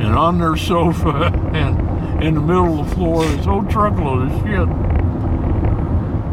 and 0.00 0.14
on 0.14 0.38
their 0.38 0.56
sofa 0.68 1.32
and 1.54 2.22
in 2.22 2.34
the 2.34 2.40
middle 2.40 2.80
of 2.80 2.88
the 2.88 2.94
floor, 2.94 3.24
this 3.24 3.46
whole 3.46 3.64
truckload 3.64 4.30
of 4.30 4.40
shit. 4.42 4.68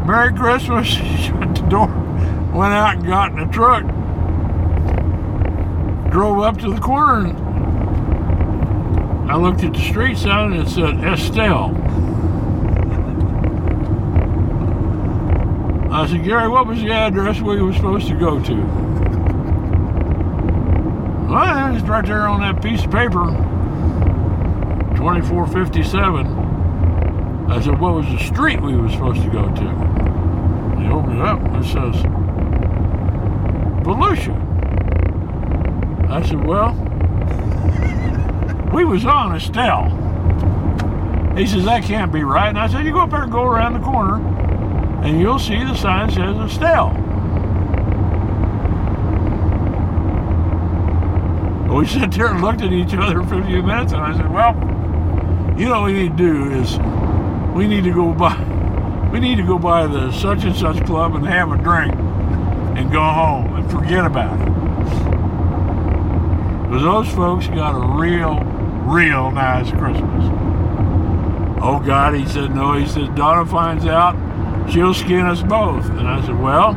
Merry 0.06 0.32
Christmas. 0.34 0.86
Shut 1.24 1.54
the 1.54 1.62
door, 1.70 1.88
went 2.54 2.72
out 2.72 2.94
and 2.94 3.06
got 3.06 3.32
in 3.32 3.38
the 3.38 3.46
truck, 3.52 3.82
drove 6.10 6.38
up 6.38 6.56
to 6.58 6.72
the 6.72 6.80
corner, 6.80 7.26
and 7.26 9.30
I 9.30 9.36
looked 9.36 9.64
at 9.64 9.72
the 9.72 9.80
street 9.80 10.16
sign 10.16 10.52
and 10.52 10.66
it 10.66 10.70
said 10.70 11.02
Estelle. 11.02 11.74
I 15.92 16.06
said, 16.06 16.24
Gary, 16.24 16.48
what 16.48 16.66
was 16.66 16.80
the 16.80 16.92
address 16.92 17.40
we 17.40 17.60
were 17.60 17.72
supposed 17.72 18.06
to 18.08 18.14
go 18.14 18.40
to? 18.42 18.54
Well, 21.28 21.74
it's 21.74 21.84
right 21.86 22.06
there 22.06 22.28
on 22.28 22.40
that 22.42 22.62
piece 22.62 22.84
of 22.84 22.92
paper. 22.92 23.26
2457. 24.96 27.50
I 27.50 27.60
said, 27.60 27.80
what 27.80 27.94
was 27.94 28.06
the 28.06 28.18
street 28.18 28.60
we 28.60 28.76
were 28.76 28.90
supposed 28.90 29.22
to 29.22 29.30
go 29.30 29.52
to? 29.54 29.70
He 30.80 30.86
opened 30.88 31.18
it 31.18 31.24
up 31.24 31.40
and 31.40 31.56
it 31.56 31.64
says, 31.68 32.04
Volusia. 33.84 34.34
I 36.10 36.22
said, 36.26 36.44
well, 36.44 36.72
we 38.72 38.84
was 38.84 39.04
on 39.04 39.36
Estelle. 39.36 39.90
He 41.36 41.46
says, 41.46 41.64
that 41.64 41.84
can't 41.84 42.12
be 42.12 42.24
right. 42.24 42.48
And 42.48 42.58
I 42.58 42.66
said, 42.68 42.84
you 42.84 42.92
go 42.92 43.00
up 43.00 43.10
there 43.10 43.22
and 43.22 43.32
go 43.32 43.44
around 43.44 43.74
the 43.74 43.80
corner 43.80 44.16
and 45.04 45.20
you'll 45.20 45.38
see 45.38 45.62
the 45.62 45.74
sign 45.74 46.10
says 46.10 46.34
Estelle. 46.36 46.92
We 51.68 51.86
sat 51.86 52.12
there 52.12 52.28
and 52.28 52.40
looked 52.40 52.62
at 52.62 52.72
each 52.72 52.94
other 52.94 53.22
for 53.24 53.40
a 53.40 53.46
few 53.46 53.62
minutes, 53.62 53.92
and 53.92 54.00
I 54.00 54.16
said, 54.16 54.32
"Well, 54.32 54.54
you 55.58 55.66
know 55.66 55.80
what 55.80 55.92
we 55.92 56.04
need 56.04 56.16
to 56.16 56.22
do 56.22 56.52
is 56.52 56.78
we 57.52 57.66
need 57.66 57.84
to 57.84 57.92
go 57.92 58.12
by, 58.12 58.38
we 59.12 59.20
need 59.20 59.36
to 59.36 59.42
go 59.42 59.58
by 59.58 59.86
the 59.86 60.10
such 60.12 60.44
and 60.44 60.54
such 60.56 60.82
club 60.86 61.16
and 61.16 61.26
have 61.26 61.50
a 61.50 61.58
drink, 61.58 61.92
and 62.76 62.90
go 62.92 63.02
home 63.02 63.54
and 63.56 63.70
forget 63.70 64.04
about 64.04 64.40
it." 64.40 64.54
But 66.70 66.80
those 66.82 67.08
folks 67.10 67.46
got 67.46 67.76
a 67.76 67.98
real, 68.00 68.40
real 68.84 69.30
nice 69.30 69.70
Christmas. 69.70 70.24
Oh 71.62 71.78
God, 71.78 72.14
he 72.14 72.26
said, 72.26 72.54
no, 72.54 72.72
he 72.72 72.86
said, 72.86 73.14
Donna 73.14 73.46
finds 73.46 73.86
out, 73.86 74.16
she'll 74.70 74.92
skin 74.92 75.24
us 75.24 75.40
both. 75.42 75.88
And 75.90 76.06
I 76.06 76.20
said, 76.26 76.38
well, 76.38 76.74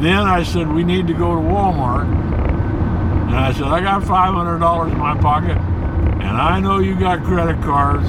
then 0.00 0.20
I 0.20 0.42
said, 0.42 0.70
we 0.70 0.84
need 0.84 1.06
to 1.06 1.14
go 1.14 1.34
to 1.34 1.40
Walmart. 1.40 2.04
And 2.04 3.34
I 3.34 3.52
said, 3.52 3.64
I 3.64 3.80
got 3.80 4.02
$500 4.02 4.92
in 4.92 4.98
my 4.98 5.16
pocket, 5.18 5.56
and 5.56 6.36
I 6.36 6.60
know 6.60 6.78
you 6.78 6.94
got 6.94 7.24
credit 7.24 7.60
cards. 7.62 8.08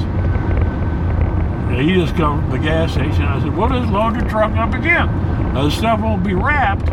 And 1.69 1.81
he 1.81 1.95
just 1.95 2.15
come 2.15 2.41
from 2.41 2.51
the 2.51 2.59
gas 2.59 2.91
station. 2.91 3.23
I 3.23 3.41
said, 3.41 3.55
well, 3.55 3.69
just 3.69 3.91
load 3.91 4.19
the 4.19 4.29
truck 4.29 4.51
up 4.57 4.73
again. 4.73 5.07
Now, 5.53 5.63
the 5.63 5.71
stuff 5.71 5.99
won't 6.01 6.23
be 6.23 6.33
wrapped, 6.33 6.85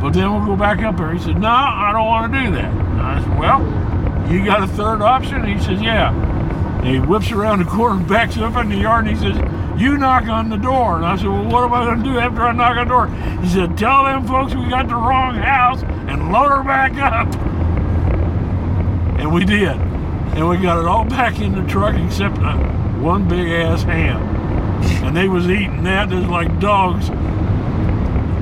but 0.00 0.10
then 0.10 0.32
we'll 0.32 0.46
go 0.46 0.56
back 0.56 0.82
up 0.82 0.96
there. 0.96 1.12
He 1.12 1.18
said, 1.18 1.38
no, 1.38 1.48
I 1.48 1.90
don't 1.92 2.06
want 2.06 2.32
to 2.32 2.44
do 2.44 2.50
that. 2.56 2.72
And 2.72 3.00
I 3.00 3.22
said, 3.22 3.38
well, 3.38 4.32
you 4.32 4.44
got 4.44 4.62
a 4.62 4.66
third 4.66 5.02
option? 5.02 5.44
He 5.44 5.58
says, 5.62 5.80
yeah. 5.80 6.14
And 6.80 6.88
he 6.88 6.98
whips 6.98 7.30
around 7.30 7.58
the 7.58 7.66
corner 7.66 8.02
backs 8.02 8.38
up 8.38 8.56
in 8.56 8.70
the 8.70 8.76
yard 8.76 9.06
and 9.06 9.14
he 9.14 9.22
says, 9.22 9.36
You 9.78 9.98
knock 9.98 10.24
on 10.28 10.48
the 10.48 10.56
door. 10.56 10.96
And 10.96 11.04
I 11.04 11.14
said, 11.16 11.26
Well, 11.26 11.44
what 11.44 11.64
am 11.64 11.74
I 11.74 11.84
going 11.84 12.02
to 12.02 12.04
do 12.04 12.18
after 12.18 12.40
I 12.40 12.52
knock 12.52 12.78
on 12.78 12.88
the 12.88 12.94
door? 12.94 13.06
He 13.42 13.50
said, 13.50 13.76
Tell 13.76 14.04
them 14.04 14.26
folks 14.26 14.54
we 14.54 14.66
got 14.70 14.88
the 14.88 14.94
wrong 14.94 15.34
house 15.34 15.82
and 15.82 16.32
load 16.32 16.48
her 16.48 16.62
back 16.62 16.94
up. 16.94 17.34
And 19.20 19.30
we 19.30 19.44
did. 19.44 19.76
And 20.32 20.48
we 20.48 20.56
got 20.56 20.78
it 20.78 20.86
all 20.86 21.04
back 21.04 21.38
in 21.38 21.52
the 21.52 21.70
truck 21.70 21.94
except 21.96 22.38
uh, 22.38 22.56
one 23.00 23.28
big 23.28 23.50
ass 23.50 23.82
ham. 23.82 24.22
And 25.04 25.14
they 25.14 25.28
was 25.28 25.50
eating 25.50 25.82
that 25.82 26.08
just 26.08 26.28
like 26.30 26.60
dogs. 26.60 27.10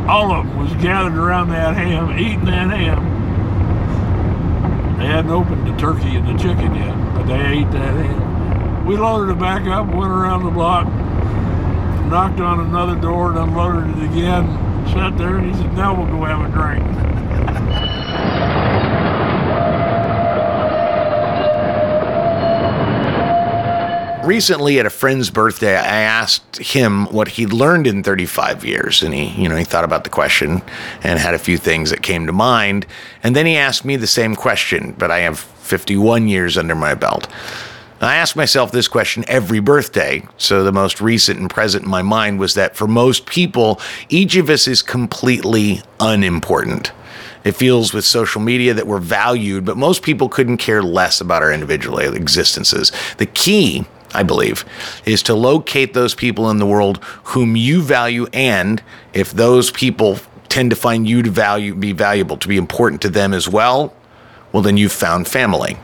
All 0.09 0.33
of 0.33 0.47
them 0.47 0.57
was 0.59 0.73
gathered 0.83 1.18
around 1.18 1.51
that 1.51 1.77
ham, 1.77 2.18
eating 2.18 2.47
that 2.47 2.71
ham. 2.71 3.05
They 4.99 5.07
hadn't 5.07 5.31
opened 5.31 5.66
the 5.66 5.77
turkey 5.77 6.16
and 6.16 6.27
the 6.27 6.42
chicken 6.42 6.75
yet, 6.75 6.97
but 7.14 7.27
they 7.27 7.38
ate 7.59 7.71
that 7.73 7.94
ham. 7.94 8.87
We 8.87 8.97
loaded 8.97 9.33
it 9.33 9.38
back 9.38 9.66
up, 9.66 9.87
went 9.88 10.11
around 10.11 10.44
the 10.44 10.51
block, 10.51 10.87
knocked 12.07 12.40
on 12.40 12.61
another 12.61 12.97
door, 12.99 13.29
and 13.31 13.38
unloaded 13.38 13.99
it 13.99 14.05
again. 14.11 14.47
Sat 14.88 15.18
there, 15.18 15.37
and 15.37 15.55
he 15.55 15.61
said, 15.61 15.77
"Now 15.77 15.94
we'll 15.94 16.07
go 16.07 16.25
have 16.25 16.40
a 16.40 16.49
drink." 16.49 17.17
Recently 24.29 24.79
at 24.79 24.85
a 24.85 24.91
friend's 24.91 25.31
birthday 25.31 25.75
i 25.75 26.01
asked 26.01 26.59
him 26.59 27.07
what 27.07 27.29
he'd 27.29 27.51
learned 27.51 27.87
in 27.87 28.03
35 28.03 28.62
years 28.62 29.03
and 29.03 29.14
he 29.14 29.29
you 29.41 29.49
know 29.49 29.57
he 29.57 29.64
thought 29.64 29.85
about 29.85 30.05
the 30.05 30.11
question 30.11 30.61
and 31.03 31.19
had 31.19 31.33
a 31.33 31.38
few 31.38 31.57
things 31.57 31.88
that 31.88 32.03
came 32.03 32.27
to 32.27 32.33
mind 32.33 32.87
and 33.23 33.35
then 33.35 33.47
he 33.47 33.57
asked 33.57 33.87
me 33.87 33.97
the 33.97 34.07
same 34.07 34.37
question 34.37 34.95
but 34.99 35.11
i 35.11 35.21
have 35.21 35.38
51 35.38 36.29
years 36.29 36.59
under 36.59 36.75
my 36.75 36.95
belt 36.95 37.27
I 38.01 38.14
ask 38.14 38.37
myself 38.37 38.71
this 38.71 38.87
question 38.87 39.25
every 39.27 39.59
birthday. 39.59 40.23
So 40.37 40.62
the 40.62 40.71
most 40.71 41.01
recent 41.01 41.41
and 41.41 41.51
present 41.51 41.83
in 41.83 41.91
my 41.91 42.03
mind 42.03 42.38
was 42.38 42.55
that 42.55 42.77
for 42.77 42.87
most 42.87 43.27
people, 43.27 43.81
each 44.09 44.37
of 44.37 44.49
us 44.49 44.69
is 44.69 44.83
completely 44.83 45.83
unimportant. 45.99 46.93
It 47.43 47.57
feels 47.57 47.93
with 47.93 48.05
social 48.05 48.41
media 48.41 48.73
that 48.75 48.87
we're 48.87 49.01
valued, 49.01 49.64
but 49.64 49.77
most 49.77 50.05
people 50.05 50.29
couldn't 50.29 50.59
care 50.59 50.81
less 50.81 51.21
about 51.21 51.43
our 51.43 51.53
individual 51.53 51.99
existences. 51.99 52.93
The 53.17 53.27
key, 53.27 53.85
I 54.14 54.23
believe, 54.23 54.64
is 55.05 55.23
to 55.25 55.35
locate 55.35 55.94
those 55.94 56.14
people 56.14 56.51
in 56.51 56.59
the 56.59 56.66
world 56.66 56.99
whom 57.25 57.57
you 57.57 57.83
value, 57.83 58.27
and 58.33 58.83
if 59.12 59.33
those 59.33 59.71
people 59.71 60.18
tend 60.49 60.71
to 60.71 60.77
find 60.77 61.09
you 61.09 61.23
to 61.23 61.31
value, 61.31 61.75
be 61.75 61.92
valuable, 61.92 62.37
to 62.38 62.49
be 62.49 62.57
important 62.57 63.03
to 63.03 63.11
them 63.11 63.35
as 63.35 63.49
well, 63.49 63.94
well, 64.53 64.62
then 64.62 64.79
you've 64.79 64.92
found 64.92 65.29
family 65.29 65.77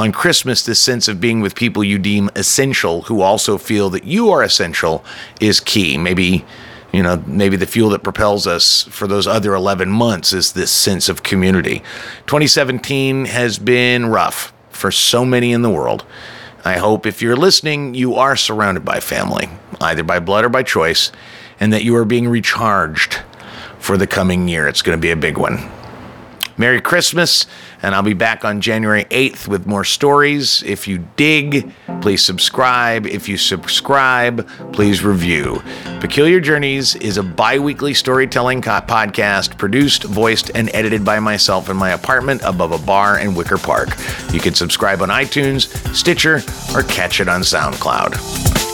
on 0.00 0.12
Christmas, 0.12 0.64
this 0.64 0.80
sense 0.80 1.08
of 1.08 1.20
being 1.20 1.42
with 1.42 1.54
people 1.54 1.84
you 1.84 1.98
deem 1.98 2.30
essential 2.34 3.02
who 3.02 3.20
also 3.20 3.58
feel 3.58 3.90
that 3.90 4.04
you 4.04 4.30
are 4.30 4.42
essential 4.42 5.04
is 5.40 5.60
key. 5.60 5.98
Maybe, 5.98 6.42
you 6.90 7.02
know, 7.02 7.22
maybe 7.26 7.58
the 7.58 7.66
fuel 7.66 7.90
that 7.90 8.02
propels 8.02 8.46
us 8.46 8.84
for 8.84 9.06
those 9.06 9.26
other 9.26 9.54
11 9.54 9.90
months 9.90 10.32
is 10.32 10.52
this 10.52 10.72
sense 10.72 11.10
of 11.10 11.22
community. 11.22 11.80
2017 12.26 13.26
has 13.26 13.58
been 13.58 14.06
rough 14.06 14.54
for 14.70 14.90
so 14.90 15.26
many 15.26 15.52
in 15.52 15.60
the 15.60 15.68
world. 15.68 16.06
I 16.64 16.78
hope 16.78 17.06
if 17.06 17.22
you're 17.22 17.36
listening, 17.36 17.94
you 17.94 18.16
are 18.16 18.36
surrounded 18.36 18.84
by 18.84 19.00
family, 19.00 19.48
either 19.80 20.02
by 20.02 20.18
blood 20.20 20.44
or 20.44 20.48
by 20.48 20.62
choice, 20.62 21.10
and 21.58 21.72
that 21.72 21.84
you 21.84 21.96
are 21.96 22.04
being 22.04 22.28
recharged 22.28 23.20
for 23.78 23.96
the 23.96 24.06
coming 24.06 24.48
year. 24.48 24.68
It's 24.68 24.82
going 24.82 24.96
to 24.96 25.00
be 25.00 25.10
a 25.10 25.16
big 25.16 25.38
one. 25.38 25.70
Merry 26.60 26.82
Christmas, 26.82 27.46
and 27.82 27.94
I'll 27.94 28.02
be 28.02 28.12
back 28.12 28.44
on 28.44 28.60
January 28.60 29.04
8th 29.04 29.48
with 29.48 29.66
more 29.66 29.82
stories. 29.82 30.62
If 30.62 30.86
you 30.86 30.98
dig, 31.16 31.72
please 32.02 32.22
subscribe. 32.22 33.06
If 33.06 33.30
you 33.30 33.38
subscribe, 33.38 34.46
please 34.74 35.02
review. 35.02 35.62
Peculiar 36.00 36.38
Journeys 36.38 36.96
is 36.96 37.16
a 37.16 37.22
bi 37.22 37.58
weekly 37.58 37.94
storytelling 37.94 38.60
co- 38.60 38.82
podcast 38.82 39.56
produced, 39.56 40.04
voiced, 40.04 40.50
and 40.54 40.68
edited 40.74 41.02
by 41.02 41.18
myself 41.18 41.70
in 41.70 41.78
my 41.78 41.92
apartment 41.92 42.42
above 42.44 42.72
a 42.72 42.78
bar 42.84 43.18
in 43.18 43.34
Wicker 43.34 43.56
Park. 43.56 43.96
You 44.30 44.40
can 44.40 44.52
subscribe 44.52 45.00
on 45.00 45.08
iTunes, 45.08 45.74
Stitcher, 45.96 46.42
or 46.76 46.82
catch 46.82 47.20
it 47.20 47.28
on 47.28 47.40
SoundCloud. 47.40 48.69